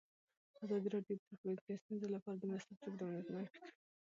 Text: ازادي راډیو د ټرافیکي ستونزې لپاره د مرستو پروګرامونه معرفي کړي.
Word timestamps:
ازادي 0.63 0.87
راډیو 0.95 1.15
د 1.17 1.21
ټرافیکي 1.45 1.73
ستونزې 1.83 2.07
لپاره 2.15 2.37
د 2.39 2.43
مرستو 2.51 2.79
پروګرامونه 2.81 3.19
معرفي 3.33 3.59
کړي. 3.63 3.73